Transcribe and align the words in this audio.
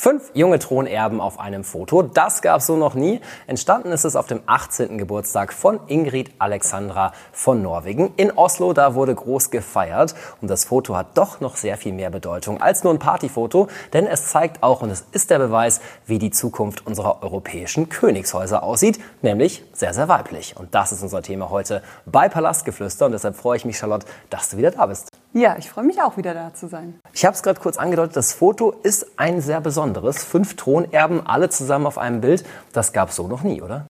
Fünf 0.00 0.30
junge 0.32 0.60
Thronerben 0.60 1.20
auf 1.20 1.40
einem 1.40 1.64
Foto, 1.64 2.02
das 2.02 2.40
gab 2.40 2.60
es 2.60 2.66
so 2.66 2.76
noch 2.76 2.94
nie. 2.94 3.20
Entstanden 3.48 3.90
ist 3.90 4.04
es 4.04 4.14
auf 4.14 4.28
dem 4.28 4.42
18. 4.46 4.96
Geburtstag 4.96 5.52
von 5.52 5.80
Ingrid 5.88 6.30
Alexandra 6.38 7.12
von 7.32 7.62
Norwegen. 7.62 8.14
In 8.16 8.30
Oslo, 8.30 8.72
da 8.74 8.94
wurde 8.94 9.16
groß 9.16 9.50
gefeiert. 9.50 10.14
Und 10.40 10.52
das 10.52 10.66
Foto 10.66 10.94
hat 10.94 11.18
doch 11.18 11.40
noch 11.40 11.56
sehr 11.56 11.76
viel 11.76 11.92
mehr 11.92 12.10
Bedeutung 12.10 12.62
als 12.62 12.84
nur 12.84 12.94
ein 12.94 13.00
Partyfoto, 13.00 13.66
denn 13.92 14.06
es 14.06 14.28
zeigt 14.28 14.62
auch, 14.62 14.82
und 14.82 14.90
es 14.90 15.04
ist 15.10 15.30
der 15.30 15.40
Beweis, 15.40 15.80
wie 16.06 16.20
die 16.20 16.30
Zukunft 16.30 16.86
unserer 16.86 17.24
europäischen 17.24 17.88
Königshäuser 17.88 18.62
aussieht, 18.62 19.00
nämlich 19.22 19.64
sehr, 19.72 19.94
sehr 19.94 20.06
weiblich. 20.06 20.56
Und 20.56 20.76
das 20.76 20.92
ist 20.92 21.02
unser 21.02 21.22
Thema 21.22 21.50
heute 21.50 21.82
bei 22.06 22.28
Palastgeflüster. 22.28 23.06
Und 23.06 23.12
deshalb 23.12 23.34
freue 23.34 23.56
ich 23.56 23.64
mich, 23.64 23.76
Charlotte, 23.76 24.06
dass 24.30 24.48
du 24.48 24.58
wieder 24.58 24.70
da 24.70 24.86
bist. 24.86 25.08
Ja, 25.34 25.56
ich 25.58 25.68
freue 25.68 25.84
mich 25.84 26.00
auch 26.00 26.16
wieder 26.16 26.32
da 26.32 26.54
zu 26.54 26.68
sein. 26.68 26.98
Ich 27.12 27.26
habe 27.26 27.34
es 27.34 27.42
gerade 27.42 27.60
kurz 27.60 27.76
angedeutet, 27.76 28.16
das 28.16 28.32
Foto 28.32 28.70
ist 28.82 29.18
ein 29.18 29.42
sehr 29.42 29.60
besonderes. 29.60 30.24
Fünf 30.24 30.56
Thronerben, 30.56 31.26
alle 31.26 31.50
zusammen 31.50 31.86
auf 31.86 31.98
einem 31.98 32.22
Bild. 32.22 32.46
Das 32.72 32.94
gab 32.94 33.10
es 33.10 33.16
so 33.16 33.28
noch 33.28 33.42
nie, 33.42 33.60
oder? 33.60 33.86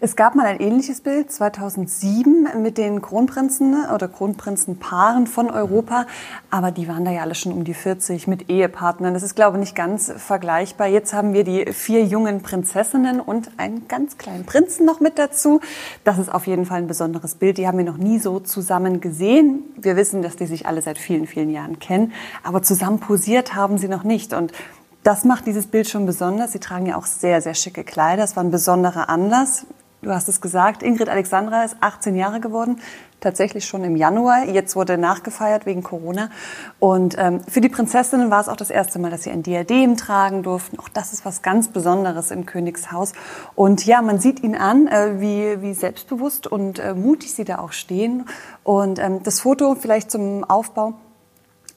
Es 0.00 0.14
gab 0.14 0.36
mal 0.36 0.46
ein 0.46 0.60
ähnliches 0.60 1.00
Bild 1.00 1.32
2007 1.32 2.62
mit 2.62 2.78
den 2.78 3.02
Kronprinzen 3.02 3.84
oder 3.92 4.06
Kronprinzenpaaren 4.06 5.26
von 5.26 5.50
Europa, 5.50 6.06
aber 6.52 6.70
die 6.70 6.86
waren 6.86 7.04
da 7.04 7.10
ja 7.10 7.22
alle 7.22 7.34
schon 7.34 7.50
um 7.50 7.64
die 7.64 7.74
40 7.74 8.28
mit 8.28 8.48
Ehepartnern. 8.48 9.12
Das 9.12 9.24
ist, 9.24 9.34
glaube 9.34 9.56
ich, 9.56 9.60
nicht 9.60 9.74
ganz 9.74 10.12
vergleichbar. 10.16 10.86
Jetzt 10.86 11.14
haben 11.14 11.32
wir 11.32 11.42
die 11.42 11.72
vier 11.72 12.04
jungen 12.04 12.42
Prinzessinnen 12.42 13.18
und 13.18 13.50
einen 13.56 13.88
ganz 13.88 14.18
kleinen 14.18 14.46
Prinzen 14.46 14.86
noch 14.86 15.00
mit 15.00 15.18
dazu. 15.18 15.60
Das 16.04 16.18
ist 16.18 16.32
auf 16.32 16.46
jeden 16.46 16.64
Fall 16.64 16.78
ein 16.78 16.86
besonderes 16.86 17.34
Bild. 17.34 17.58
Die 17.58 17.66
haben 17.66 17.78
wir 17.78 17.84
noch 17.84 17.96
nie 17.96 18.20
so 18.20 18.38
zusammen 18.38 19.00
gesehen. 19.00 19.64
Wir 19.76 19.96
wissen, 19.96 20.22
dass 20.22 20.36
die 20.36 20.46
sich 20.46 20.64
alle 20.66 20.80
seit 20.80 20.98
vielen, 20.98 21.26
vielen 21.26 21.50
Jahren 21.50 21.80
kennen, 21.80 22.12
aber 22.44 22.62
zusammen 22.62 23.00
posiert 23.00 23.56
haben 23.56 23.78
sie 23.78 23.88
noch 23.88 24.04
nicht. 24.04 24.32
Und 24.32 24.52
das 25.02 25.24
macht 25.24 25.46
dieses 25.46 25.66
Bild 25.66 25.88
schon 25.88 26.06
besonders. 26.06 26.52
Sie 26.52 26.60
tragen 26.60 26.86
ja 26.86 26.96
auch 26.96 27.06
sehr, 27.06 27.40
sehr 27.42 27.54
schicke 27.54 27.82
Kleider. 27.82 28.22
Es 28.22 28.36
war 28.36 28.44
ein 28.44 28.52
besonderer 28.52 29.08
Anlass. 29.08 29.66
Du 30.00 30.12
hast 30.12 30.28
es 30.28 30.40
gesagt, 30.40 30.84
Ingrid 30.84 31.08
Alexandra 31.08 31.64
ist 31.64 31.76
18 31.80 32.14
Jahre 32.14 32.38
geworden, 32.38 32.80
tatsächlich 33.18 33.64
schon 33.64 33.82
im 33.82 33.96
Januar. 33.96 34.44
Jetzt 34.44 34.76
wurde 34.76 34.96
nachgefeiert 34.96 35.66
wegen 35.66 35.82
Corona. 35.82 36.30
Und 36.78 37.16
ähm, 37.18 37.40
für 37.48 37.60
die 37.60 37.68
Prinzessinnen 37.68 38.30
war 38.30 38.40
es 38.40 38.48
auch 38.48 38.56
das 38.56 38.70
erste 38.70 39.00
Mal, 39.00 39.10
dass 39.10 39.24
sie 39.24 39.30
ein 39.30 39.42
Diadem 39.42 39.96
tragen 39.96 40.44
durften. 40.44 40.78
Auch 40.78 40.88
das 40.88 41.12
ist 41.12 41.24
was 41.24 41.42
ganz 41.42 41.66
Besonderes 41.66 42.30
im 42.30 42.46
Königshaus. 42.46 43.12
Und 43.56 43.86
ja, 43.86 44.00
man 44.00 44.20
sieht 44.20 44.40
ihnen 44.44 44.54
an, 44.54 44.86
äh, 44.86 45.20
wie, 45.20 45.62
wie 45.62 45.74
selbstbewusst 45.74 46.46
und 46.46 46.78
äh, 46.78 46.94
mutig 46.94 47.34
sie 47.34 47.44
da 47.44 47.58
auch 47.58 47.72
stehen. 47.72 48.24
Und 48.62 49.00
ähm, 49.00 49.24
das 49.24 49.40
Foto 49.40 49.74
vielleicht 49.74 50.12
zum 50.12 50.44
Aufbau 50.44 50.94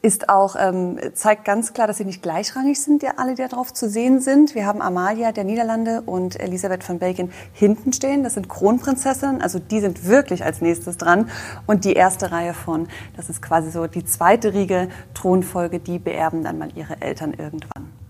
ist 0.02 0.30
auch, 0.30 0.56
ähm, 0.58 0.98
zeigt 1.14 1.46
ganz 1.46 1.74
klar, 1.74 1.88
dass 1.88 1.98
sie 1.98 2.06
nicht 2.06 2.24
gleichrangig 2.24 2.82
sind, 2.82 3.04
die 3.04 3.08
alle, 3.08 3.36
die 3.36 3.42
da 3.42 3.48
drauf 3.48 3.72
zu 3.72 3.88
sehen 3.88 4.20
sind. 4.20 4.56
Wir 4.56 4.66
haben 4.66 4.82
Amalia 4.82 5.32
der 5.32 5.44
Niederlande 5.44 6.02
und 6.02 6.40
Elisabeth 6.40 6.84
von 6.84 7.00
Belgien 7.00 7.32
hinten 7.54 7.94
stehen. 7.94 8.24
Das 8.24 8.34
sind 8.34 8.50
Kronprinzessinnen, 8.50 9.42
also 9.42 9.60
die 9.60 9.80
sind 9.80 10.08
wirklich 10.08 10.44
als 10.44 10.62
nächstes 10.62 10.98
dran. 10.98 11.30
Und 11.68 11.86
die 11.86 11.94
erste 11.94 12.32
Reihe 12.32 12.54
von, 12.54 12.88
das 13.16 13.30
ist 13.30 13.42
quasi 13.42 13.70
so 13.70 13.86
die 13.88 14.06
zweite 14.06 14.54
Riege 14.54 14.90
Thronfolge, 15.14 15.80
die 15.80 16.00
beerben 16.00 16.44
dann 16.44 16.58
mal 16.58 16.70
ihre 16.76 17.00
Eltern 17.02 17.34
irgendwann. 17.34 18.01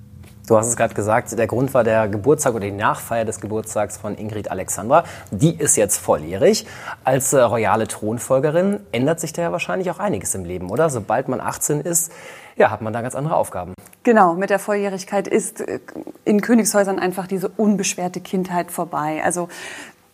Du 0.52 0.58
hast 0.58 0.68
es 0.68 0.76
gerade 0.76 0.94
gesagt, 0.94 1.40
der 1.40 1.48
Grund 1.48 1.74
war 1.74 1.86
der 1.86 2.10
Geburtstag 2.10 2.56
oder 2.56 2.66
die 2.66 2.74
Nachfeier 2.74 3.24
des 3.24 3.40
Geburtstags 3.40 3.96
von 3.96 4.18
Ingrid 4.18 4.52
Alexandra. 4.52 5.06
Die 5.32 5.56
ist 5.58 5.78
jetzt 5.78 5.96
volljährig. 5.96 6.68
Als 7.06 7.32
äh, 7.32 7.40
royale 7.40 7.88
Thronfolgerin 7.88 8.82
ändert 8.92 9.22
sich 9.22 9.32
da 9.32 9.44
ja 9.44 9.54
wahrscheinlich 9.54 9.90
auch 9.92 10.00
einiges 10.00 10.36
im 10.36 10.44
Leben, 10.44 10.70
oder? 10.70 10.90
Sobald 10.90 11.30
man 11.30 11.40
18 11.40 11.80
ist, 11.80 12.12
ja, 12.58 12.70
hat 12.70 12.82
man 12.82 12.92
da 12.92 13.02
ganz 13.02 13.16
andere 13.16 13.38
Aufgaben. 13.38 13.76
Genau, 14.04 14.34
mit 14.34 14.50
der 14.50 14.60
Volljährigkeit 14.60 15.30
ist 15.30 15.62
äh, 15.62 15.80
in 16.26 16.42
Königshäusern 16.42 17.00
einfach 17.00 17.28
diese 17.28 17.48
unbeschwerte 17.48 18.20
Kindheit 18.20 18.72
vorbei. 18.72 19.22
Also 19.24 19.48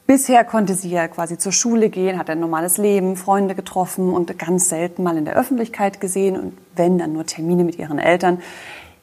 Bisher 0.06 0.46
konnte 0.46 0.76
sie 0.76 0.92
ja 0.92 1.08
quasi 1.10 1.38
zur 1.38 1.52
Schule 1.52 1.90
gehen, 1.90 2.18
hat 2.18 2.30
ein 2.30 2.40
normales 2.40 2.78
Leben, 2.78 3.18
Freunde 3.18 3.56
getroffen 3.56 4.14
und 4.14 4.40
ganz 4.40 4.70
selten 4.70 5.04
mal 5.04 5.18
in 5.18 5.26
der 5.26 5.36
Öffentlichkeit 5.36 6.00
gesehen 6.00 6.38
und 6.38 6.58
wenn 6.78 6.98
dann 6.98 7.12
nur 7.12 7.26
Termine 7.26 7.66
mit 7.66 7.78
ihren 7.78 8.00
Eltern. 8.00 8.42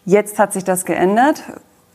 Jetzt 0.04 0.38
hat 0.38 0.52
sich 0.52 0.64
das 0.64 0.84
geändert. 0.84 1.42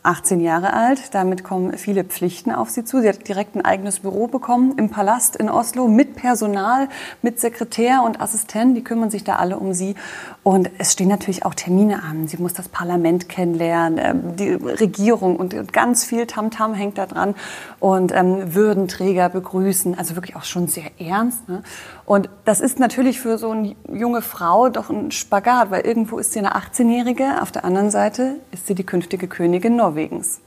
18 0.03 0.39
Jahre 0.39 0.73
alt. 0.73 1.13
Damit 1.13 1.43
kommen 1.43 1.77
viele 1.77 2.05
Pflichten 2.05 2.51
auf 2.51 2.69
sie 2.69 2.85
zu. 2.85 3.01
Sie 3.01 3.09
hat 3.09 3.27
direkt 3.27 3.55
ein 3.55 3.65
eigenes 3.65 3.99
Büro 3.99 4.27
bekommen 4.27 4.77
im 4.77 4.89
Palast 4.89 5.35
in 5.35 5.49
Oslo 5.49 5.89
mit 5.89 6.15
Personal, 6.15 6.87
mit 7.21 7.39
Sekretär 7.39 8.03
und 8.03 8.21
Assistent. 8.21 8.77
Die 8.77 8.83
kümmern 8.83 9.09
sich 9.09 9.25
da 9.25 9.35
alle 9.35 9.59
um 9.59 9.73
sie. 9.73 9.95
Und 10.41 10.71
es 10.77 10.93
stehen 10.93 11.09
natürlich 11.09 11.45
auch 11.45 11.53
Termine 11.53 12.01
an. 12.01 12.27
Sie 12.27 12.37
muss 12.37 12.53
das 12.53 12.69
Parlament 12.69 13.27
kennenlernen, 13.27 13.99
ähm, 14.01 14.35
die 14.37 14.53
Regierung 14.53 15.35
und 15.35 15.73
ganz 15.73 16.05
viel 16.05 16.25
Tamtam 16.25 16.71
-Tam 16.71 16.75
hängt 16.75 16.97
da 16.97 17.05
dran. 17.05 17.35
Und 17.79 18.13
ähm, 18.15 18.55
Würdenträger 18.55 19.27
begrüßen. 19.27 19.97
Also 19.97 20.15
wirklich 20.15 20.37
auch 20.37 20.45
schon 20.45 20.67
sehr 20.67 20.91
ernst. 20.97 21.49
Ne? 21.49 21.61
Und 22.05 22.29
das 22.45 22.61
ist 22.61 22.79
natürlich 22.79 23.19
für 23.19 23.37
so 23.37 23.51
eine 23.51 23.75
junge 23.91 24.21
Frau 24.21 24.69
doch 24.69 24.89
ein 24.89 25.11
Spagat, 25.11 25.71
weil 25.71 25.81
irgendwo 25.81 26.19
ist 26.19 26.31
sie 26.31 26.39
eine 26.39 26.55
18-Jährige, 26.55 27.41
auf 27.41 27.51
der 27.51 27.65
anderen 27.65 27.91
Seite 27.91 28.37
ist 28.51 28.65
sie 28.65 28.75
die 28.75 28.85
künftige 28.85 29.27
Königin 29.27 29.75
Norwegens. 29.75 29.88
Norwegens. 29.89 30.41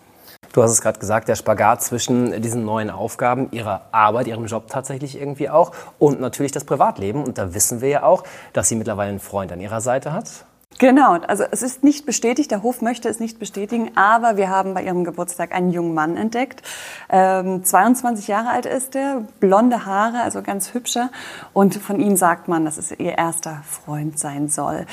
Du 0.52 0.62
hast 0.62 0.72
es 0.72 0.82
gerade 0.82 0.98
gesagt, 0.98 1.28
der 1.28 1.34
Spagat 1.34 1.82
zwischen 1.82 2.42
diesen 2.42 2.64
neuen 2.64 2.90
Aufgaben, 2.90 3.48
ihrer 3.52 3.82
Arbeit, 3.90 4.26
ihrem 4.26 4.46
Job 4.46 4.68
tatsächlich 4.68 5.18
irgendwie 5.18 5.48
auch 5.48 5.72
und 5.98 6.20
natürlich 6.20 6.52
das 6.52 6.64
Privatleben. 6.64 7.24
Und 7.24 7.38
da 7.38 7.54
wissen 7.54 7.80
wir 7.80 7.88
ja 7.88 8.02
auch, 8.02 8.22
dass 8.52 8.68
sie 8.68 8.76
mittlerweile 8.76 9.10
einen 9.10 9.20
Freund 9.20 9.50
an 9.50 9.60
ihrer 9.60 9.80
Seite 9.80 10.12
hat. 10.12 10.44
Genau, 10.78 11.12
also 11.12 11.44
es 11.50 11.62
ist 11.62 11.84
nicht 11.84 12.06
bestätigt, 12.06 12.50
der 12.50 12.62
Hof 12.62 12.80
möchte 12.82 13.08
es 13.08 13.20
nicht 13.20 13.38
bestätigen, 13.38 13.92
aber 13.94 14.36
wir 14.36 14.48
haben 14.48 14.74
bei 14.74 14.82
ihrem 14.82 15.04
Geburtstag 15.04 15.52
einen 15.52 15.70
jungen 15.70 15.94
Mann 15.94 16.16
entdeckt. 16.16 16.62
Ähm, 17.08 17.62
22 17.62 18.26
Jahre 18.26 18.48
alt 18.48 18.66
ist 18.66 18.96
er, 18.96 19.22
blonde 19.38 19.86
Haare, 19.86 20.22
also 20.22 20.42
ganz 20.42 20.74
hübscher. 20.74 21.10
Und 21.52 21.76
von 21.76 22.00
ihm 22.00 22.16
sagt 22.16 22.48
man, 22.48 22.64
dass 22.64 22.78
es 22.78 22.90
ihr 22.90 23.16
erster 23.16 23.62
Freund 23.64 24.18
sein 24.18 24.48
soll 24.48 24.86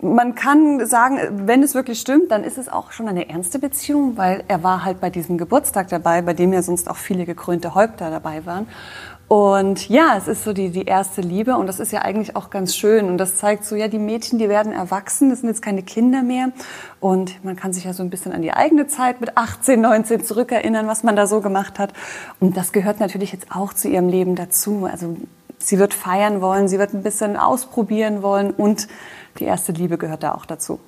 man 0.00 0.34
kann 0.34 0.84
sagen, 0.86 1.18
wenn 1.46 1.62
es 1.62 1.74
wirklich 1.74 2.00
stimmt, 2.00 2.30
dann 2.30 2.44
ist 2.44 2.58
es 2.58 2.68
auch 2.68 2.92
schon 2.92 3.08
eine 3.08 3.30
ernste 3.30 3.58
Beziehung, 3.58 4.16
weil 4.16 4.44
er 4.46 4.62
war 4.62 4.84
halt 4.84 5.00
bei 5.00 5.08
diesem 5.08 5.38
Geburtstag 5.38 5.88
dabei, 5.88 6.20
bei 6.20 6.34
dem 6.34 6.52
ja 6.52 6.62
sonst 6.62 6.90
auch 6.90 6.96
viele 6.96 7.24
gekrönte 7.24 7.74
Häupter 7.74 8.10
dabei 8.10 8.44
waren. 8.44 8.66
Und 9.28 9.88
ja, 9.88 10.16
es 10.16 10.28
ist 10.28 10.44
so 10.44 10.52
die, 10.52 10.70
die 10.70 10.84
erste 10.84 11.20
Liebe 11.20 11.56
und 11.56 11.66
das 11.66 11.80
ist 11.80 11.90
ja 11.90 12.02
eigentlich 12.02 12.36
auch 12.36 12.48
ganz 12.48 12.76
schön 12.76 13.08
und 13.08 13.18
das 13.18 13.36
zeigt 13.36 13.64
so, 13.64 13.74
ja, 13.74 13.88
die 13.88 13.98
Mädchen, 13.98 14.38
die 14.38 14.48
werden 14.48 14.70
erwachsen, 14.72 15.30
das 15.30 15.40
sind 15.40 15.48
jetzt 15.48 15.62
keine 15.62 15.82
Kinder 15.82 16.22
mehr 16.22 16.52
und 17.00 17.44
man 17.44 17.56
kann 17.56 17.72
sich 17.72 17.84
ja 17.84 17.92
so 17.92 18.04
ein 18.04 18.10
bisschen 18.10 18.30
an 18.30 18.42
die 18.42 18.52
eigene 18.52 18.86
Zeit 18.86 19.20
mit 19.20 19.36
18, 19.36 19.80
19 19.80 20.22
zurückerinnern, 20.22 20.86
was 20.86 21.02
man 21.02 21.16
da 21.16 21.26
so 21.26 21.40
gemacht 21.40 21.80
hat 21.80 21.92
und 22.38 22.56
das 22.56 22.70
gehört 22.70 23.00
natürlich 23.00 23.32
jetzt 23.32 23.48
auch 23.50 23.72
zu 23.72 23.88
ihrem 23.88 24.08
Leben 24.08 24.36
dazu. 24.36 24.88
Also 24.88 25.16
sie 25.58 25.78
wird 25.78 25.94
feiern 25.94 26.40
wollen, 26.40 26.68
sie 26.68 26.78
wird 26.78 26.94
ein 26.94 27.02
bisschen 27.02 27.36
ausprobieren 27.36 28.22
wollen 28.22 28.50
und 28.50 28.88
die 29.38 29.44
erste 29.44 29.72
Liebe 29.72 29.98
gehört 29.98 30.22
da 30.22 30.34
auch 30.34 30.46
dazu. 30.46 30.80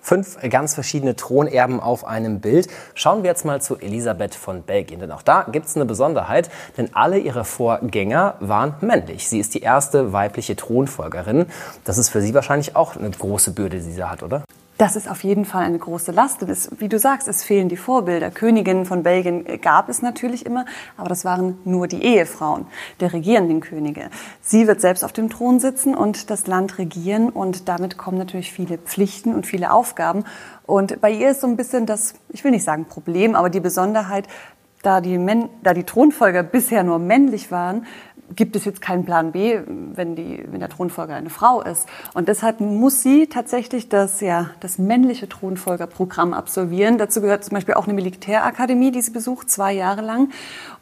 Fünf 0.00 0.38
ganz 0.48 0.72
verschiedene 0.72 1.16
Thronerben 1.16 1.80
auf 1.80 2.06
einem 2.06 2.40
Bild. 2.40 2.68
Schauen 2.94 3.22
wir 3.22 3.28
jetzt 3.28 3.44
mal 3.44 3.60
zu 3.60 3.76
Elisabeth 3.76 4.34
von 4.34 4.62
Belgien. 4.62 5.00
Denn 5.00 5.12
auch 5.12 5.20
da 5.20 5.42
gibt 5.52 5.66
es 5.66 5.76
eine 5.76 5.84
Besonderheit, 5.84 6.48
denn 6.78 6.88
alle 6.94 7.18
ihre 7.18 7.44
Vorgänger 7.44 8.36
waren 8.40 8.74
männlich. 8.80 9.28
Sie 9.28 9.38
ist 9.38 9.52
die 9.52 9.60
erste 9.60 10.14
weibliche 10.14 10.56
Thronfolgerin. 10.56 11.44
Das 11.84 11.98
ist 11.98 12.08
für 12.08 12.22
sie 12.22 12.32
wahrscheinlich 12.32 12.74
auch 12.74 12.96
eine 12.96 13.10
große 13.10 13.50
Bürde, 13.50 13.80
die 13.80 13.92
sie 13.92 14.02
hat, 14.02 14.22
oder? 14.22 14.44
Das 14.78 14.94
ist 14.94 15.10
auf 15.10 15.24
jeden 15.24 15.44
Fall 15.44 15.64
eine 15.64 15.78
große 15.78 16.12
Last. 16.12 16.40
Es, 16.42 16.70
wie 16.78 16.88
du 16.88 17.00
sagst, 17.00 17.26
es 17.26 17.42
fehlen 17.42 17.68
die 17.68 17.76
Vorbilder. 17.76 18.30
Königinnen 18.30 18.86
von 18.86 19.02
Belgien 19.02 19.44
gab 19.60 19.88
es 19.88 20.02
natürlich 20.02 20.46
immer, 20.46 20.66
aber 20.96 21.08
das 21.08 21.24
waren 21.24 21.58
nur 21.64 21.88
die 21.88 22.04
Ehefrauen 22.04 22.64
der 23.00 23.12
regierenden 23.12 23.60
Könige. 23.60 24.08
Sie 24.40 24.68
wird 24.68 24.80
selbst 24.80 25.04
auf 25.04 25.12
dem 25.12 25.30
Thron 25.30 25.58
sitzen 25.58 25.96
und 25.96 26.30
das 26.30 26.46
Land 26.46 26.78
regieren 26.78 27.28
und 27.28 27.68
damit 27.68 27.98
kommen 27.98 28.18
natürlich 28.18 28.52
viele 28.52 28.78
Pflichten 28.78 29.34
und 29.34 29.48
viele 29.48 29.72
Aufgaben. 29.72 30.22
Und 30.64 31.00
bei 31.00 31.10
ihr 31.10 31.32
ist 31.32 31.40
so 31.40 31.48
ein 31.48 31.56
bisschen 31.56 31.84
das, 31.84 32.14
ich 32.28 32.44
will 32.44 32.52
nicht 32.52 32.64
sagen 32.64 32.84
Problem, 32.84 33.34
aber 33.34 33.50
die 33.50 33.58
Besonderheit, 33.58 34.28
da 34.82 35.00
die, 35.00 35.18
Men 35.18 35.48
da 35.64 35.74
die 35.74 35.82
Thronfolger 35.82 36.44
bisher 36.44 36.84
nur 36.84 37.00
männlich 37.00 37.50
waren, 37.50 37.84
gibt 38.36 38.56
es 38.56 38.64
jetzt 38.64 38.80
keinen 38.80 39.04
Plan 39.04 39.32
B, 39.32 39.60
wenn, 39.66 40.14
die, 40.14 40.44
wenn 40.50 40.60
der 40.60 40.68
Thronfolger 40.68 41.14
eine 41.14 41.30
Frau 41.30 41.62
ist. 41.62 41.88
Und 42.14 42.28
deshalb 42.28 42.60
muss 42.60 43.02
sie 43.02 43.26
tatsächlich 43.26 43.88
das, 43.88 44.20
ja, 44.20 44.50
das 44.60 44.78
männliche 44.78 45.28
Thronfolgerprogramm 45.28 46.34
absolvieren. 46.34 46.98
Dazu 46.98 47.20
gehört 47.20 47.44
zum 47.44 47.54
Beispiel 47.54 47.74
auch 47.74 47.84
eine 47.84 47.94
Militärakademie, 47.94 48.90
die 48.90 49.00
sie 49.00 49.10
besucht, 49.10 49.50
zwei 49.50 49.72
Jahre 49.72 50.02
lang. 50.02 50.30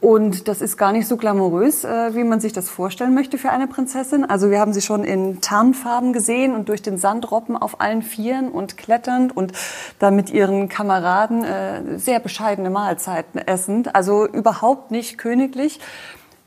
Und 0.00 0.48
das 0.48 0.60
ist 0.60 0.76
gar 0.76 0.92
nicht 0.92 1.06
so 1.06 1.16
glamourös, 1.16 1.84
äh, 1.84 2.14
wie 2.14 2.24
man 2.24 2.40
sich 2.40 2.52
das 2.52 2.68
vorstellen 2.68 3.14
möchte 3.14 3.38
für 3.38 3.50
eine 3.50 3.66
Prinzessin. 3.66 4.24
Also 4.24 4.50
wir 4.50 4.60
haben 4.60 4.72
sie 4.72 4.82
schon 4.82 5.04
in 5.04 5.40
Tarnfarben 5.40 6.12
gesehen 6.12 6.54
und 6.54 6.68
durch 6.68 6.82
den 6.82 6.98
Sand 6.98 7.30
robben 7.30 7.56
auf 7.56 7.80
allen 7.80 8.02
Vieren 8.02 8.50
und 8.50 8.76
kletternd 8.76 9.36
und 9.36 9.52
dann 9.98 10.16
mit 10.16 10.30
ihren 10.30 10.68
Kameraden 10.68 11.44
äh, 11.44 11.98
sehr 11.98 12.20
bescheidene 12.20 12.70
Mahlzeiten 12.70 13.38
essend. 13.38 13.94
Also 13.94 14.26
überhaupt 14.26 14.90
nicht 14.90 15.16
königlich. 15.16 15.80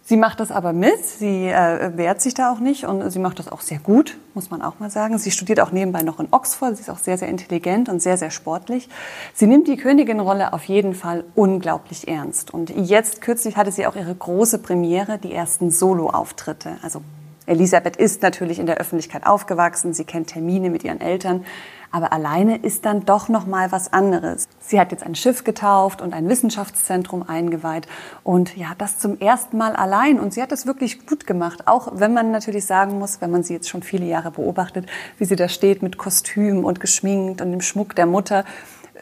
Sie 0.10 0.18
macht 0.18 0.40
das 0.40 0.50
aber 0.50 0.74
mit, 0.74 1.06
sie 1.06 1.50
äh, 1.50 1.96
wehrt 1.96 2.20
sich 2.20 2.34
da 2.34 2.52
auch 2.52 2.60
nicht 2.60 2.86
und 2.86 3.12
sie 3.12 3.20
macht 3.20 3.38
das 3.38 3.48
auch 3.48 3.62
sehr 3.62 3.78
gut, 3.78 4.18
muss 4.34 4.50
man 4.50 4.64
auch 4.64 4.80
mal 4.80 4.90
sagen. 4.90 5.20
Sie 5.20 5.30
studiert 5.30 5.60
auch 5.60 5.72
nebenbei 5.72 6.02
noch 6.02 6.20
in 6.20 6.30
Oxford, 6.32 6.76
sie 6.76 6.82
ist 6.82 6.90
auch 6.90 6.98
sehr, 6.98 7.20
sehr 7.20 7.28
intelligent 7.28 7.90
und 7.90 8.02
sehr, 8.02 8.18
sehr 8.18 8.32
sportlich. 8.32 8.90
Sie 9.36 9.46
nimmt 9.46 9.68
die 9.68 9.78
Königin-Rolle 9.78 10.54
auf 10.54 10.64
jeden 10.64 10.96
Fall 10.96 11.26
unglaublich 11.36 12.08
ernst. 12.08 12.52
Und 12.52 12.72
jetzt 12.72 13.22
kürzlich 13.22 13.56
hatte 13.56 13.72
sie 13.72 13.86
auch 13.86 13.96
ihre 13.96 14.16
große 14.16 14.58
Premiere, 14.58 15.20
die 15.20 15.32
ersten 15.32 15.70
Solo-Auftritte. 15.70 16.78
Also 16.82 17.04
Elisabeth 17.50 17.96
ist 17.96 18.22
natürlich 18.22 18.60
in 18.60 18.68
der 18.68 18.78
Öffentlichkeit 18.78 19.26
aufgewachsen, 19.26 19.94
sie 19.94 20.06
kennt 20.06 20.28
Termine 20.28 20.70
mit 20.70 20.84
ihren 20.84 21.02
Eltern. 21.02 21.46
Aber 21.92 22.14
alleine 22.14 22.58
ist 22.58 22.86
dann 22.86 23.06
doch 23.06 23.30
noch 23.30 23.48
mal 23.48 23.72
was 23.72 23.92
anderes. 23.92 24.48
Sie 24.60 24.80
hat 24.80 24.92
jetzt 24.92 25.04
ein 25.04 25.16
Schiff 25.16 25.44
getauft 25.44 26.04
und 26.04 26.14
ein 26.14 26.30
Wissenschaftszentrum 26.30 27.24
eingeweiht 27.28 27.88
und 28.24 28.56
ja, 28.56 28.74
das 28.78 29.00
zum 29.00 29.20
ersten 29.20 29.58
Mal 29.58 29.76
allein 29.76 30.20
und 30.20 30.32
sie 30.32 30.44
hat 30.44 30.52
das 30.52 30.68
wirklich 30.68 31.08
gut 31.08 31.26
gemacht, 31.26 31.68
auch 31.68 31.94
wenn 31.96 32.14
man 32.14 32.30
natürlich 32.30 32.66
sagen 32.66 33.00
muss, 33.00 33.22
wenn 33.22 33.32
man 33.32 33.42
sie 33.42 33.54
jetzt 33.54 33.70
schon 33.70 33.82
viele 33.82 34.06
Jahre 34.06 34.30
beobachtet, 34.30 34.86
wie 35.18 35.26
sie 35.26 35.36
da 35.36 35.50
steht 35.50 35.82
mit 35.82 35.98
Kostüm 35.98 36.64
und 36.64 36.80
geschminkt 36.80 37.42
und 37.42 37.52
dem 37.52 37.62
Schmuck 37.62 37.96
der 37.96 38.06
Mutter. 38.06 38.46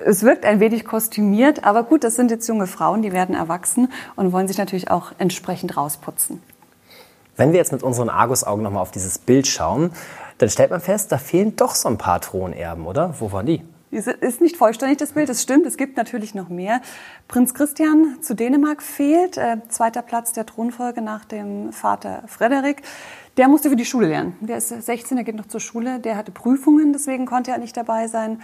Es 0.05 0.23
wirkt 0.23 0.45
ein 0.45 0.61
wenig 0.61 0.85
kostümiert, 0.85 1.65
aber 1.65 1.83
gut, 1.83 2.05
das 2.05 2.15
sind 2.15 2.31
jetzt 2.31 2.47
junge 2.47 2.67
Frauen, 2.67 3.01
die 3.01 3.11
werden 3.11 3.35
erwachsen 3.35 3.91
und 4.15 4.31
wollen 4.31 4.47
sich 4.47 4.57
natürlich 4.57 4.89
auch 4.89 5.11
entsprechend 5.17 5.75
rausputzen. 5.75 6.41
Wenn 7.37 7.51
wir 7.51 7.59
jetzt 7.59 7.71
mit 7.71 7.83
unseren 7.83 8.09
Argusaugen 8.09 8.63
nochmal 8.63 8.81
auf 8.81 8.91
dieses 8.91 9.19
Bild 9.19 9.47
schauen, 9.47 9.91
dann 10.39 10.49
stellt 10.49 10.71
man 10.71 10.81
fest, 10.81 11.11
da 11.11 11.17
fehlen 11.17 11.55
doch 11.55 11.75
so 11.75 11.87
ein 11.87 11.97
paar 11.97 12.19
Thronerben, 12.19 12.85
oder? 12.85 13.13
Wo 13.19 13.31
waren 13.31 13.45
die? 13.45 13.63
Es 13.89 14.07
ist 14.07 14.41
nicht 14.41 14.57
vollständig, 14.57 14.97
das 14.97 15.13
Bild, 15.13 15.29
das 15.29 15.41
stimmt. 15.41 15.65
Es 15.65 15.77
gibt 15.77 15.95
natürlich 15.95 16.35
noch 16.35 16.49
mehr. 16.49 16.81
Prinz 17.27 17.53
Christian 17.53 18.17
zu 18.21 18.35
Dänemark 18.35 18.83
fehlt. 18.83 19.37
Äh, 19.37 19.57
zweiter 19.69 20.01
Platz 20.01 20.33
der 20.33 20.45
Thronfolge 20.45 21.01
nach 21.01 21.23
dem 21.23 21.71
Vater 21.71 22.23
Frederik. 22.27 22.81
Der 23.37 23.47
musste 23.47 23.69
für 23.69 23.75
die 23.77 23.85
Schule 23.85 24.07
lernen. 24.07 24.35
Der 24.41 24.57
ist 24.57 24.69
16, 24.69 25.15
der 25.15 25.23
geht 25.23 25.35
noch 25.35 25.47
zur 25.47 25.61
Schule. 25.61 25.99
Der 25.99 26.17
hatte 26.17 26.31
Prüfungen, 26.31 26.91
deswegen 26.91 27.25
konnte 27.25 27.51
er 27.51 27.59
nicht 27.59 27.77
dabei 27.77 28.07
sein. 28.07 28.41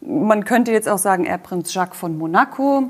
Man 0.00 0.44
könnte 0.44 0.72
jetzt 0.72 0.88
auch 0.88 0.98
sagen, 0.98 1.24
er 1.26 1.38
Prinz 1.38 1.74
Jacques 1.74 1.98
von 1.98 2.16
Monaco. 2.16 2.84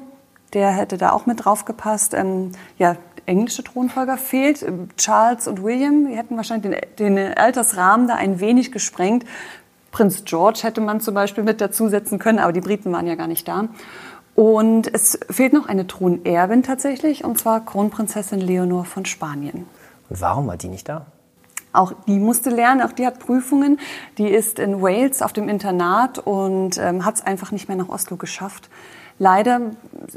Der 0.53 0.71
hätte 0.71 0.99
da 0.99 1.11
auch 1.11 1.27
mit 1.27 1.45
drauf 1.45 1.65
gepasst. 1.65 2.15
Ähm, 2.15 2.53
ja, 2.79 2.97
englische 3.27 3.65
Thronfolger 3.65 4.17
fehlt. 4.17 4.65
Charles 4.97 5.47
und 5.47 5.63
William, 5.63 6.07
hätten 6.07 6.37
wahrscheinlich 6.37 6.81
den, 6.97 7.17
den 7.17 7.35
Altersrahmen 7.35 8.09
da 8.09 8.15
ein 8.15 8.41
wenig 8.41 8.73
gesprengt. 8.73 9.25
Prinz 9.91 10.25
George 10.25 10.61
hätte 10.63 10.81
man 10.81 11.01
zum 11.01 11.15
Beispiel 11.15 11.45
mit 11.45 11.61
dazusetzen 11.61 12.19
können, 12.19 12.39
aber 12.39 12.53
die 12.53 12.61
Briten 12.61 12.91
waren 12.93 13.07
ja 13.07 13.15
gar 13.15 13.27
nicht 13.27 13.47
da. 13.47 13.69
Und 14.35 14.93
es 14.93 15.19
fehlt 15.29 15.53
noch 15.53 15.67
eine 15.67 15.87
Thronerbin 15.87 16.63
tatsächlich, 16.63 17.25
und 17.25 17.39
zwar 17.39 17.65
Kronprinzessin 17.65 18.41
Leonor 18.41 18.87
von 18.87 19.05
Spanien. 19.05 19.67
Und 20.09 20.21
warum 20.21 20.47
war 20.47 20.57
die 20.57 20.69
nicht 20.69 20.89
da? 20.89 21.07
Auch 21.75 21.93
die 22.07 22.19
musste 22.19 22.51
lernen, 22.51 22.83
auch 22.83 22.93
die 22.93 23.07
hat 23.07 23.19
Prüfungen. 23.19 23.79
Die 24.19 24.29
ist 24.29 24.59
in 24.59 24.83
Wales 24.83 25.23
auf 25.23 25.33
dem 25.33 25.49
Internat 25.49 26.19
und 26.19 26.79
ähm, 26.79 27.05
hat 27.05 27.17
es 27.17 27.23
einfach 27.23 27.51
nicht 27.51 27.69
mehr 27.69 27.77
nach 27.77 27.89
Oslo 27.89 28.17
geschafft. 28.17 28.69
Leider 29.19 29.73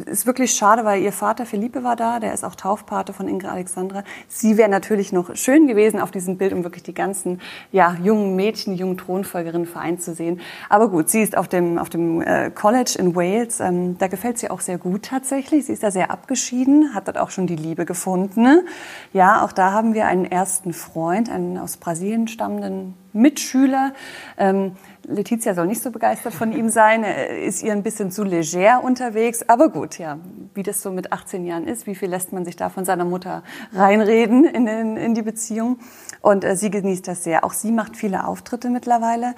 ist 0.06 0.26
wirklich 0.26 0.54
schade, 0.54 0.86
weil 0.86 1.02
ihr 1.02 1.12
Vater 1.12 1.46
Philippe 1.46 1.84
war 1.84 1.96
da, 1.96 2.20
der 2.20 2.34
ist 2.34 2.44
auch 2.44 2.56
Taufpate 2.56 3.14
von 3.14 3.28
Ingrid 3.28 3.52
Alexandra. 3.52 4.04
Sie 4.28 4.58
wäre 4.58 4.70
natürlich 4.70 5.12
noch 5.12 5.36
schön 5.36 5.68
gewesen 5.68 6.00
auf 6.00 6.12
diesem 6.12 6.38
Bild, 6.38 6.54
um 6.54 6.64
wirklich 6.64 6.84
die 6.84 6.94
ganzen 6.94 7.42
ja, 7.72 7.96
jungen 8.02 8.36
Mädchen, 8.36 8.76
jungen 8.76 8.98
Thronfolgerinnen 8.98 9.68
vereint 9.68 10.02
zu 10.02 10.14
sehen. 10.14 10.42
Aber 10.70 10.90
gut, 10.90 11.10
sie 11.10 11.22
ist 11.22 11.38
auf 11.38 11.48
dem, 11.48 11.78
auf 11.78 11.90
dem 11.90 12.22
äh, 12.22 12.50
College 12.52 12.96
in 12.98 13.16
Wales. 13.16 13.60
Ähm, 13.60 13.98
da 13.98 14.08
gefällt 14.08 14.38
sie 14.38 14.50
auch 14.50 14.62
sehr 14.62 14.78
gut 14.78 15.04
tatsächlich. 15.04 15.66
Sie 15.66 15.74
ist 15.74 15.84
da 15.84 15.92
sehr 15.92 16.12
abgeschieden, 16.12 16.94
hat 16.94 17.08
dort 17.08 17.18
auch 17.18 17.30
schon 17.30 17.48
die 17.48 17.56
Liebe 17.56 17.86
gefunden. 17.86 18.68
Ja, 19.14 19.44
auch 19.44 19.52
da 19.52 19.72
haben 19.72 19.94
wir 19.94 20.08
einen 20.08 20.26
ersten 20.26 20.74
Freund, 20.74 21.30
einen 21.30 21.58
aus 21.58 21.78
Brasilien 21.78 22.28
stammenden 22.28 22.96
Mitschüler. 23.16 23.94
Ähm, 24.38 24.74
Letizia 25.08 25.54
soll 25.54 25.68
nicht 25.68 25.82
so 25.82 25.92
begeistert 25.92 26.34
von 26.34 26.52
ihm 26.52 26.70
sein. 26.70 27.04
Ist 27.04 27.64
ihr 27.64 27.72
ein 27.72 27.84
bisschen 27.84 28.12
zu 28.12 28.24
leger 28.24 28.84
unterwegs. 28.84 29.44
Aber 29.48 29.70
gut, 29.70 29.98
ja, 29.98 30.20
wie 30.54 30.64
das 30.64 30.82
so 30.82 30.92
mit 30.92 31.12
18 31.12 31.46
Jahren 31.46 31.68
ist, 31.68 31.88
wie 31.88 31.96
viel 31.96 32.10
lässt 32.10 32.34
man 32.34 32.46
sich 32.46 32.56
da 32.56 32.70
von 32.70 32.86
seiner 32.86 33.06
Mutter 33.06 33.44
reinreden 33.74 34.46
in, 34.46 34.68
in, 34.68 34.98
in 34.98 35.16
die 35.16 35.22
Beziehung? 35.22 35.80
Und 36.22 36.44
äh, 36.44 36.56
sie 36.56 36.70
genießt 36.70 37.08
das 37.08 37.24
sehr. 37.24 37.44
Auch 37.44 37.54
sie 37.54 37.72
macht 37.72 37.98
viele 37.98 38.28
Auftritte 38.28 38.70
mittlerweile 38.70 39.36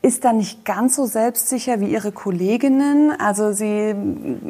ist 0.00 0.24
da 0.24 0.32
nicht 0.32 0.64
ganz 0.64 0.94
so 0.94 1.06
selbstsicher 1.06 1.80
wie 1.80 1.90
ihre 1.90 2.12
Kolleginnen. 2.12 3.12
Also 3.18 3.52
sie 3.52 3.94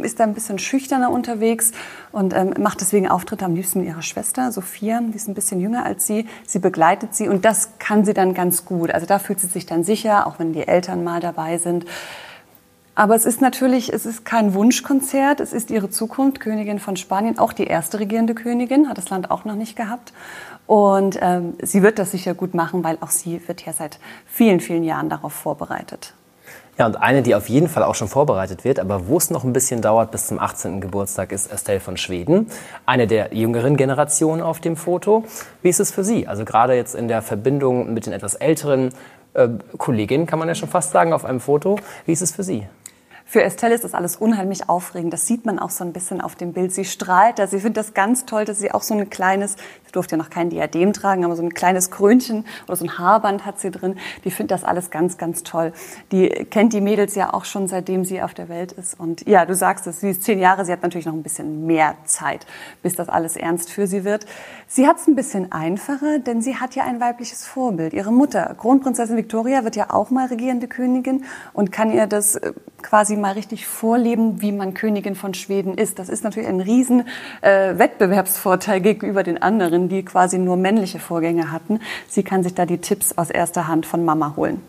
ist 0.02 0.20
da 0.20 0.24
ein 0.24 0.34
bisschen 0.34 0.58
schüchterner 0.58 1.10
unterwegs 1.10 1.72
und 2.12 2.34
ähm, 2.34 2.54
macht 2.58 2.82
deswegen 2.82 3.08
Auftritte 3.08 3.46
am 3.46 3.54
liebsten 3.54 3.80
mit 3.80 3.88
ihrer 3.88 4.02
Schwester, 4.02 4.52
Sophia, 4.52 5.00
die 5.00 5.16
ist 5.16 5.26
ein 5.26 5.34
bisschen 5.34 5.60
jünger 5.60 5.86
als 5.86 6.06
sie. 6.06 6.26
Sie 6.46 6.58
begleitet 6.58 7.14
sie 7.14 7.28
und 7.28 7.46
das 7.46 7.78
kann 7.78 8.04
sie 8.04 8.12
dann 8.12 8.34
ganz 8.34 8.66
gut. 8.66 8.90
Also 8.90 9.06
da 9.06 9.18
fühlt 9.18 9.40
sie 9.40 9.46
sich 9.46 9.64
dann 9.64 9.84
sicher, 9.84 10.26
auch 10.26 10.38
wenn 10.38 10.52
die 10.52 10.68
Eltern 10.68 11.02
mal 11.02 11.20
dabei 11.20 11.56
sind. 11.56 11.86
Aber 12.98 13.14
es 13.14 13.26
ist 13.26 13.40
natürlich, 13.40 13.92
es 13.92 14.06
ist 14.06 14.24
kein 14.24 14.54
Wunschkonzert, 14.54 15.38
es 15.38 15.52
ist 15.52 15.70
ihre 15.70 15.88
Zukunft, 15.88 16.40
Königin 16.40 16.80
von 16.80 16.96
Spanien, 16.96 17.38
auch 17.38 17.52
die 17.52 17.68
erste 17.68 18.00
regierende 18.00 18.34
Königin, 18.34 18.88
hat 18.88 18.98
das 18.98 19.08
Land 19.08 19.30
auch 19.30 19.44
noch 19.44 19.54
nicht 19.54 19.76
gehabt. 19.76 20.12
Und 20.66 21.16
ähm, 21.22 21.54
sie 21.62 21.84
wird 21.84 22.00
das 22.00 22.10
sicher 22.10 22.34
gut 22.34 22.54
machen, 22.54 22.82
weil 22.82 22.98
auch 23.00 23.10
sie 23.10 23.40
wird 23.46 23.64
ja 23.64 23.72
seit 23.72 24.00
vielen, 24.26 24.58
vielen 24.58 24.82
Jahren 24.82 25.08
darauf 25.08 25.32
vorbereitet. 25.32 26.12
Ja, 26.76 26.86
und 26.86 26.96
eine, 26.96 27.22
die 27.22 27.36
auf 27.36 27.48
jeden 27.48 27.68
Fall 27.68 27.84
auch 27.84 27.94
schon 27.94 28.08
vorbereitet 28.08 28.64
wird, 28.64 28.80
aber 28.80 29.06
wo 29.06 29.16
es 29.16 29.30
noch 29.30 29.44
ein 29.44 29.52
bisschen 29.52 29.80
dauert 29.80 30.10
bis 30.10 30.26
zum 30.26 30.40
18. 30.40 30.80
Geburtstag, 30.80 31.30
ist 31.30 31.52
Estelle 31.52 31.78
von 31.78 31.96
Schweden. 31.96 32.48
Eine 32.84 33.06
der 33.06 33.32
jüngeren 33.32 33.76
Generationen 33.76 34.42
auf 34.42 34.58
dem 34.58 34.74
Foto. 34.74 35.24
Wie 35.62 35.68
ist 35.68 35.78
es 35.78 35.92
für 35.92 36.02
Sie? 36.02 36.26
Also 36.26 36.44
gerade 36.44 36.74
jetzt 36.74 36.96
in 36.96 37.06
der 37.06 37.22
Verbindung 37.22 37.94
mit 37.94 38.06
den 38.06 38.12
etwas 38.12 38.34
älteren 38.34 38.90
äh, 39.34 39.48
Kolleginnen, 39.76 40.26
kann 40.26 40.40
man 40.40 40.48
ja 40.48 40.56
schon 40.56 40.68
fast 40.68 40.90
sagen, 40.90 41.12
auf 41.12 41.24
einem 41.24 41.38
Foto. 41.38 41.78
Wie 42.04 42.12
ist 42.12 42.22
es 42.22 42.32
für 42.32 42.42
Sie? 42.42 42.66
Für 43.30 43.42
Estelle 43.42 43.74
ist 43.74 43.84
das 43.84 43.92
alles 43.92 44.16
unheimlich 44.16 44.70
aufregend. 44.70 45.12
Das 45.12 45.26
sieht 45.26 45.44
man 45.44 45.58
auch 45.58 45.68
so 45.68 45.84
ein 45.84 45.92
bisschen 45.92 46.22
auf 46.22 46.34
dem 46.34 46.54
Bild. 46.54 46.72
Sie 46.72 46.86
strahlt. 46.86 47.38
Also 47.38 47.56
ich 47.56 47.62
finde 47.62 47.78
das 47.78 47.92
ganz 47.92 48.24
toll, 48.24 48.46
dass 48.46 48.58
sie 48.58 48.72
auch 48.72 48.80
so 48.80 48.94
ein 48.94 49.10
kleines, 49.10 49.56
sie 49.88 49.92
durfte 49.92 50.16
ja 50.16 50.18
noch 50.18 50.30
kein 50.30 50.50
Diadem 50.50 50.92
tragen, 50.92 51.24
aber 51.24 51.34
so 51.34 51.42
ein 51.42 51.54
kleines 51.54 51.90
Krönchen 51.90 52.44
oder 52.66 52.76
so 52.76 52.84
ein 52.84 52.98
Haarband 52.98 53.46
hat 53.46 53.58
sie 53.58 53.70
drin. 53.70 53.96
Die 54.24 54.30
findet 54.30 54.52
das 54.52 54.64
alles 54.64 54.90
ganz, 54.90 55.18
ganz 55.18 55.42
toll. 55.42 55.72
Die 56.12 56.28
kennt 56.28 56.72
die 56.72 56.80
Mädels 56.80 57.14
ja 57.14 57.32
auch 57.32 57.44
schon, 57.44 57.68
seitdem 57.68 58.04
sie 58.04 58.22
auf 58.22 58.34
der 58.34 58.48
Welt 58.48 58.72
ist. 58.72 58.98
Und 58.98 59.26
ja, 59.26 59.46
du 59.46 59.54
sagst 59.54 59.86
es, 59.86 60.00
sie 60.00 60.10
ist 60.10 60.22
zehn 60.22 60.38
Jahre, 60.38 60.64
sie 60.64 60.72
hat 60.72 60.82
natürlich 60.82 61.06
noch 61.06 61.14
ein 61.14 61.22
bisschen 61.22 61.66
mehr 61.66 61.94
Zeit, 62.04 62.46
bis 62.82 62.94
das 62.94 63.08
alles 63.08 63.36
ernst 63.36 63.70
für 63.70 63.86
sie 63.86 64.04
wird. 64.04 64.26
Sie 64.66 64.86
hat 64.86 64.98
es 64.98 65.06
ein 65.06 65.14
bisschen 65.14 65.50
einfacher, 65.52 66.18
denn 66.18 66.42
sie 66.42 66.56
hat 66.56 66.74
ja 66.74 66.84
ein 66.84 67.00
weibliches 67.00 67.46
Vorbild. 67.46 67.94
Ihre 67.94 68.12
Mutter, 68.12 68.54
Kronprinzessin 68.58 69.16
Victoria, 69.16 69.64
wird 69.64 69.76
ja 69.76 69.86
auch 69.90 70.10
mal 70.10 70.26
regierende 70.26 70.68
Königin 70.68 71.24
und 71.54 71.72
kann 71.72 71.90
ihr 71.90 72.06
das 72.06 72.36
äh, 72.36 72.52
quasi 72.82 73.16
mal 73.16 73.32
richtig 73.32 73.66
vorleben, 73.66 74.42
wie 74.42 74.52
man 74.52 74.74
Königin 74.74 75.14
von 75.14 75.34
Schweden 75.34 75.74
ist. 75.74 75.98
Das 75.98 76.08
ist 76.08 76.24
natürlich 76.24 76.48
ein 76.48 76.60
riesen 76.60 77.06
äh, 77.40 77.78
Wettbewerbsvorteil 77.78 78.80
gegenüber 78.80 79.22
den 79.22 79.40
anderen, 79.40 79.77
die 79.86 80.04
quasi 80.04 80.38
nur 80.38 80.56
männliche 80.56 80.98
Vorgänger 80.98 81.52
hatten. 81.52 81.78
Sie 82.08 82.24
kann 82.24 82.42
sich 82.42 82.54
da 82.54 82.66
die 82.66 82.78
Tipps 82.78 83.16
aus 83.16 83.30
erster 83.30 83.68
Hand 83.68 83.86
von 83.86 84.04
Mama 84.04 84.34
holen. 84.34 84.60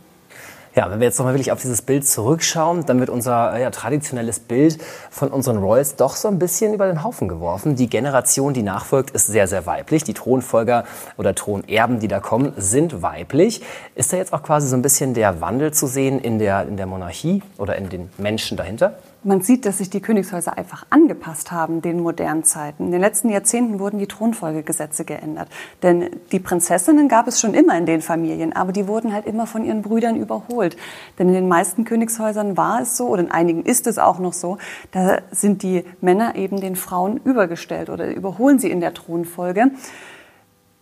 Ja, 0.75 0.89
wenn 0.91 0.99
wir 0.99 1.07
jetzt 1.07 1.17
nochmal 1.17 1.33
wirklich 1.33 1.51
auf 1.51 1.61
dieses 1.61 1.81
Bild 1.81 2.07
zurückschauen, 2.07 2.85
dann 2.85 2.99
wird 2.99 3.09
unser 3.09 3.57
ja, 3.57 3.71
traditionelles 3.71 4.39
Bild 4.39 4.81
von 5.09 5.29
unseren 5.29 5.57
Royals 5.57 5.95
doch 5.95 6.15
so 6.15 6.27
ein 6.27 6.37
bisschen 6.37 6.75
über 6.75 6.85
den 6.85 7.03
Haufen 7.03 7.27
geworfen. 7.27 7.75
Die 7.75 7.89
Generation, 7.89 8.53
die 8.53 8.61
nachfolgt, 8.61 9.09
ist 9.11 9.27
sehr, 9.27 9.47
sehr 9.47 9.65
weiblich. 9.65 10.03
Die 10.03 10.13
Thronfolger 10.13 10.83
oder 11.17 11.33
Thronerben, 11.33 11.99
die 11.99 12.07
da 12.07 12.19
kommen, 12.19 12.53
sind 12.55 13.01
weiblich. 13.01 13.61
Ist 13.95 14.13
da 14.13 14.17
jetzt 14.17 14.31
auch 14.31 14.43
quasi 14.43 14.67
so 14.67 14.75
ein 14.75 14.83
bisschen 14.83 15.15
der 15.15 15.41
Wandel 15.41 15.73
zu 15.73 15.87
sehen 15.87 16.19
in 16.19 16.37
der, 16.37 16.67
in 16.67 16.77
der 16.77 16.85
Monarchie 16.85 17.41
oder 17.57 17.75
in 17.75 17.89
den 17.89 18.09
Menschen 18.19 18.55
dahinter? 18.55 18.93
Man 19.21 19.41
sieht, 19.41 19.65
dass 19.65 19.79
sich 19.79 19.89
die 19.89 19.99
Königshäuser 19.99 20.57
einfach 20.57 20.85
angepasst 20.89 21.51
haben 21.51 21.81
den 21.81 21.99
modernen 21.99 22.45
Zeiten. 22.45 22.85
In 22.85 22.91
den 22.93 23.01
letzten 23.01 23.27
Jahrzehnten 23.29 23.77
wurden 23.77 23.99
die 23.99 24.07
Thronfolgegesetze 24.07 25.03
geändert. 25.03 25.49
Denn 25.83 26.09
die 26.31 26.39
Prinzessinnen 26.39 27.09
gab 27.09 27.27
es 27.27 27.41
schon 27.41 27.53
immer 27.53 27.77
in 27.77 27.85
den 27.85 28.01
Familien, 28.01 28.53
aber 28.53 28.71
die 28.71 28.87
wurden 28.87 29.11
halt 29.11 29.25
immer 29.25 29.45
von 29.45 29.65
ihren 29.65 29.81
Brüdern 29.81 30.15
überholt. 30.15 30.77
Denn 31.17 31.27
in 31.27 31.33
den 31.33 31.49
meisten 31.49 31.83
Königshäusern 31.83 32.55
war 32.55 32.81
es 32.81 32.95
so, 32.95 33.07
oder 33.07 33.23
in 33.23 33.31
einigen 33.31 33.63
ist 33.63 33.87
es 33.87 33.97
auch 33.97 34.19
noch 34.19 34.31
so, 34.31 34.57
da 34.91 35.19
sind 35.31 35.63
die 35.63 35.83
Männer 35.99 36.35
eben 36.35 36.61
den 36.61 36.77
Frauen 36.77 37.17
übergestellt 37.25 37.89
oder 37.89 38.07
überholen 38.15 38.57
sie 38.57 38.71
in 38.71 38.79
der 38.79 38.93
Thronfolge. 38.93 39.71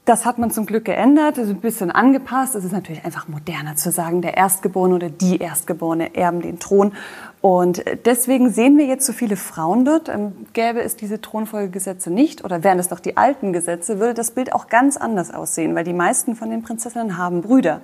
Das 0.07 0.25
hat 0.25 0.37
man 0.37 0.51
zum 0.51 0.65
Glück 0.65 0.85
geändert, 0.85 1.37
ist 1.37 1.49
ein 1.49 1.59
bisschen 1.59 1.91
angepasst. 1.91 2.55
Es 2.55 2.63
ist 2.63 2.71
natürlich 2.71 3.03
einfach 3.03 3.27
moderner 3.27 3.75
zu 3.75 3.91
sagen, 3.91 4.21
der 4.21 4.37
Erstgeborene 4.37 4.95
oder 4.95 5.09
die 5.09 5.39
Erstgeborene 5.39 6.15
erben 6.15 6.41
den 6.41 6.59
Thron. 6.59 6.93
Und 7.41 7.83
deswegen 8.05 8.49
sehen 8.49 8.77
wir 8.77 8.85
jetzt 8.85 9.05
so 9.05 9.11
viele 9.11 9.35
Frauen 9.35 9.83
dort. 9.83 10.07
Ähm, 10.07 10.31
gäbe 10.53 10.81
es 10.81 10.95
diese 10.95 11.19
Thronfolgegesetze 11.19 12.09
nicht 12.09 12.45
oder 12.45 12.63
wären 12.63 12.79
es 12.79 12.89
noch 12.89 13.01
die 13.01 13.17
alten 13.17 13.51
Gesetze, 13.51 13.99
würde 13.99 14.13
das 14.13 14.31
Bild 14.31 14.53
auch 14.53 14.69
ganz 14.69 14.95
anders 14.95 15.33
aussehen, 15.33 15.75
weil 15.75 15.83
die 15.83 15.91
meisten 15.91 16.37
von 16.37 16.51
den 16.51 16.63
Prinzessinnen 16.63 17.17
haben 17.17 17.41
Brüder. 17.41 17.81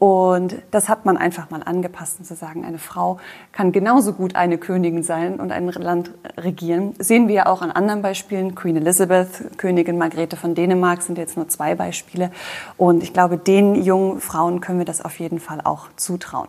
Und 0.00 0.56
das 0.70 0.88
hat 0.88 1.04
man 1.04 1.18
einfach 1.18 1.50
mal 1.50 1.62
angepasst, 1.62 2.20
um 2.20 2.24
zu 2.24 2.34
sagen, 2.34 2.64
eine 2.64 2.78
Frau 2.78 3.18
kann 3.52 3.70
genauso 3.70 4.14
gut 4.14 4.34
eine 4.34 4.56
Königin 4.56 5.02
sein 5.02 5.38
und 5.38 5.52
ein 5.52 5.68
Land 5.68 6.12
regieren. 6.38 6.94
Sehen 6.98 7.28
wir 7.28 7.34
ja 7.34 7.46
auch 7.46 7.60
an 7.60 7.70
anderen 7.70 8.00
Beispielen. 8.00 8.54
Queen 8.54 8.76
Elizabeth, 8.76 9.58
Königin 9.58 9.98
Margrethe 9.98 10.38
von 10.38 10.54
Dänemark 10.54 11.02
sind 11.02 11.18
jetzt 11.18 11.36
nur 11.36 11.48
zwei 11.48 11.74
Beispiele. 11.74 12.30
Und 12.78 13.02
ich 13.02 13.12
glaube, 13.12 13.36
den 13.36 13.74
jungen 13.74 14.22
Frauen 14.22 14.62
können 14.62 14.78
wir 14.78 14.86
das 14.86 15.04
auf 15.04 15.20
jeden 15.20 15.38
Fall 15.38 15.60
auch 15.62 15.88
zutrauen. 15.96 16.48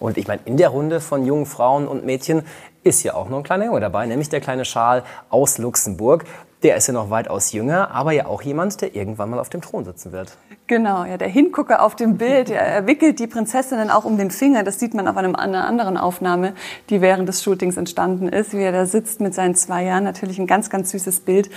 Und 0.00 0.18
ich 0.18 0.26
meine, 0.26 0.40
in 0.44 0.56
der 0.56 0.70
Runde 0.70 1.00
von 1.00 1.24
jungen 1.24 1.46
Frauen 1.46 1.86
und 1.86 2.04
Mädchen 2.04 2.42
ist 2.82 3.04
ja 3.04 3.14
auch 3.14 3.28
noch 3.28 3.38
ein 3.38 3.44
kleiner 3.44 3.66
Junge 3.66 3.78
dabei, 3.78 4.04
nämlich 4.06 4.30
der 4.30 4.40
kleine 4.40 4.64
Charles 4.64 5.04
aus 5.30 5.58
Luxemburg. 5.58 6.24
Der 6.64 6.76
ist 6.76 6.86
ja 6.86 6.94
noch 6.94 7.10
weitaus 7.10 7.52
jünger, 7.52 7.90
aber 7.90 8.12
ja 8.12 8.24
auch 8.24 8.40
jemand, 8.40 8.80
der 8.80 8.96
irgendwann 8.96 9.28
mal 9.28 9.38
auf 9.38 9.50
dem 9.50 9.60
Thron 9.60 9.84
sitzen 9.84 10.12
wird. 10.12 10.38
Genau, 10.66 11.04
ja, 11.04 11.18
der 11.18 11.28
Hingucker 11.28 11.82
auf 11.82 11.94
dem 11.94 12.16
Bild, 12.16 12.48
er 12.48 12.86
wickelt 12.86 13.18
die 13.18 13.26
Prinzessinnen 13.26 13.90
auch 13.90 14.06
um 14.06 14.16
den 14.16 14.30
Finger. 14.30 14.62
Das 14.62 14.80
sieht 14.80 14.94
man 14.94 15.06
auf 15.06 15.18
einem, 15.18 15.36
einer 15.36 15.66
anderen 15.66 15.98
Aufnahme, 15.98 16.54
die 16.88 17.02
während 17.02 17.28
des 17.28 17.42
Shootings 17.42 17.76
entstanden 17.76 18.30
ist, 18.30 18.54
wie 18.54 18.62
er 18.62 18.72
da 18.72 18.86
sitzt 18.86 19.20
mit 19.20 19.34
seinen 19.34 19.54
zwei 19.54 19.84
Jahren. 19.84 20.04
Natürlich 20.04 20.38
ein 20.38 20.46
ganz, 20.46 20.70
ganz 20.70 20.90
süßes 20.92 21.20
Bild. 21.20 21.50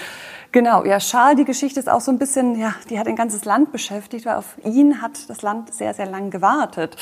Genau, 0.52 0.84
ja, 0.84 0.98
Charles, 0.98 1.38
die 1.38 1.46
Geschichte 1.46 1.80
ist 1.80 1.90
auch 1.90 2.02
so 2.02 2.12
ein 2.12 2.20
bisschen, 2.20 2.60
ja, 2.60 2.76
die 2.90 3.00
hat 3.00 3.08
ein 3.08 3.16
ganzes 3.16 3.46
Land 3.46 3.72
beschäftigt, 3.72 4.26
weil 4.26 4.36
auf 4.36 4.58
ihn 4.66 5.02
hat 5.02 5.30
das 5.30 5.42
Land 5.42 5.74
sehr, 5.74 5.94
sehr 5.94 6.08
lang 6.08 6.32
gewartet. 6.32 6.98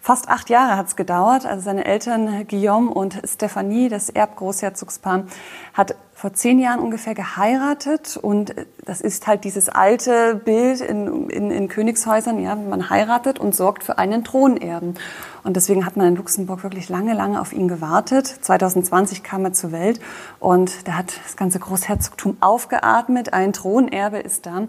Fast 0.00 0.28
acht 0.28 0.50
Jahre 0.50 0.76
hat 0.76 0.88
es 0.88 0.96
gedauert. 0.96 1.46
Also 1.46 1.64
seine 1.64 1.86
Eltern 1.86 2.46
Guillaume 2.46 2.90
und 2.90 3.20
Stephanie, 3.24 3.88
das 3.88 4.10
Erbgroßherzogspaar, 4.10 5.24
hat 5.72 5.94
vor 6.24 6.32
zehn 6.32 6.58
Jahren 6.58 6.80
ungefähr 6.80 7.14
geheiratet 7.14 8.16
und 8.16 8.54
das 8.86 9.02
ist 9.02 9.26
halt 9.26 9.44
dieses 9.44 9.68
alte 9.68 10.34
Bild 10.34 10.80
in, 10.80 11.28
in, 11.28 11.50
in 11.50 11.68
Königshäusern, 11.68 12.40
ja, 12.40 12.54
man 12.54 12.88
heiratet 12.88 13.38
und 13.38 13.54
sorgt 13.54 13.84
für 13.84 13.98
einen 13.98 14.24
Thronerben. 14.24 14.94
Und 15.42 15.54
deswegen 15.54 15.84
hat 15.84 15.98
man 15.98 16.06
in 16.06 16.16
Luxemburg 16.16 16.62
wirklich 16.62 16.88
lange, 16.88 17.12
lange 17.12 17.42
auf 17.42 17.52
ihn 17.52 17.68
gewartet. 17.68 18.26
2020 18.26 19.22
kam 19.22 19.44
er 19.44 19.52
zur 19.52 19.70
Welt 19.70 20.00
und 20.40 20.88
da 20.88 20.92
hat 20.92 21.12
das 21.24 21.36
ganze 21.36 21.58
Großherzogtum 21.58 22.38
aufgeatmet. 22.40 23.34
Ein 23.34 23.52
Thronerbe 23.52 24.16
ist 24.16 24.46
da 24.46 24.62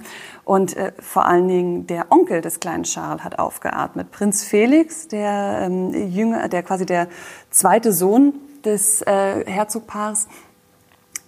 und 0.44 0.76
äh, 0.76 0.92
vor 1.00 1.26
allen 1.26 1.48
Dingen 1.48 1.88
der 1.88 2.08
Onkel 2.10 2.42
des 2.42 2.60
kleinen 2.60 2.84
Charles 2.84 3.24
hat 3.24 3.40
aufgeatmet. 3.40 4.12
Prinz 4.12 4.44
Felix, 4.44 5.08
der 5.08 5.62
ähm, 5.62 5.94
Jünger, 5.94 6.50
der 6.50 6.64
quasi 6.64 6.86
der 6.86 7.08
zweite 7.50 7.94
Sohn 7.94 8.34
des 8.66 9.02
äh, 9.04 9.46
Herzogpaars, 9.46 10.28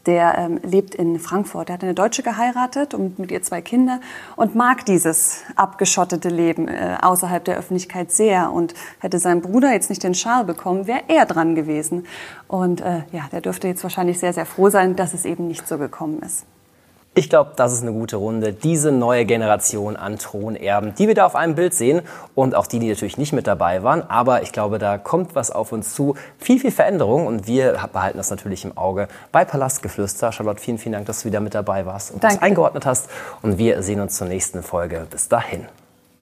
der 0.08 0.38
ähm, 0.38 0.60
lebt 0.64 0.96
in 0.96 1.20
Frankfurt. 1.20 1.70
Er 1.70 1.74
hat 1.74 1.84
eine 1.84 1.94
Deutsche 1.94 2.24
geheiratet 2.24 2.94
und 2.94 3.20
mit 3.20 3.30
ihr 3.30 3.44
zwei 3.44 3.62
Kinder 3.62 4.00
und 4.36 4.56
mag 4.56 4.86
dieses 4.86 5.44
abgeschottete 5.56 6.30
Leben 6.30 6.68
äh, 6.68 6.98
außerhalb 7.02 7.44
der 7.44 7.58
Öffentlichkeit 7.58 8.12
sehr. 8.12 8.52
Und 8.52 8.74
hätte 9.00 9.20
sein 9.20 9.42
Bruder 9.42 9.72
jetzt 9.74 9.90
nicht 9.90 10.04
den 10.04 10.16
Schal 10.16 10.46
bekommen, 10.46 10.88
wäre 10.88 11.04
er 11.08 11.26
dran 11.26 11.54
gewesen. 11.54 12.08
Und 12.48 12.82
äh, 12.82 13.04
ja, 13.12 13.28
der 13.32 13.42
dürfte 13.42 13.68
jetzt 13.68 13.84
wahrscheinlich 13.84 14.20
sehr, 14.20 14.34
sehr 14.34 14.46
froh 14.46 14.70
sein, 14.70 14.96
dass 14.96 15.14
es 15.14 15.26
eben 15.26 15.48
nicht 15.48 15.68
so 15.68 15.78
gekommen 15.78 16.22
ist. 16.22 16.46
Ich 17.18 17.32
glaube, 17.32 17.54
das 17.56 17.74
ist 17.74 17.82
eine 17.82 17.94
gute 17.94 18.18
Runde. 18.18 18.54
Diese 18.54 18.92
neue 18.92 19.26
Generation 19.26 19.96
an 19.96 20.20
Thronerben, 20.20 20.94
die 20.94 21.08
wir 21.08 21.16
da 21.16 21.26
auf 21.26 21.36
einem 21.36 21.56
Bild 21.56 21.74
sehen 21.74 22.04
und 22.36 22.54
auch 22.54 22.68
die, 22.68 22.78
die 22.78 22.90
natürlich 22.90 23.18
nicht 23.18 23.34
mit 23.34 23.48
dabei 23.48 23.82
waren. 23.82 24.08
Aber 24.08 24.44
ich 24.44 24.52
glaube, 24.52 24.78
da 24.78 25.00
kommt 25.00 25.34
was 25.34 25.50
auf 25.50 25.72
uns 25.72 25.96
zu. 25.96 26.14
Viel, 26.38 26.60
viel 26.60 26.70
Veränderung 26.70 27.26
und 27.26 27.48
wir 27.48 27.80
behalten 27.92 28.20
das 28.20 28.30
natürlich 28.30 28.66
im 28.66 28.78
Auge 28.78 29.08
bei 29.32 29.46
Palastgeflüster. 29.46 30.32
Charlotte, 30.32 30.62
vielen, 30.62 30.78
vielen 30.78 30.94
Dank, 30.94 31.08
dass 31.08 31.24
du 31.24 31.30
wieder 31.30 31.40
mit 31.40 31.56
dabei 31.56 31.88
warst 31.88 32.12
und 32.12 32.24
Danke. 32.24 32.36
das 32.36 32.44
eingeordnet 32.44 32.86
hast. 32.86 33.10
Und 33.42 33.58
wir 33.58 33.82
sehen 33.82 34.00
uns 34.00 34.16
zur 34.16 34.28
nächsten 34.28 34.62
Folge. 34.62 35.08
Bis 35.10 35.28
dahin. 35.28 35.66